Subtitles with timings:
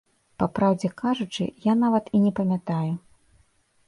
[0.43, 2.89] Па праўдзе кажучы, я нават і не памятаю.